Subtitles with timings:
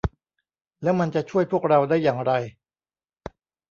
[0.83, 2.31] แล้วมันจะช่วยพวกเราได้อย่างไร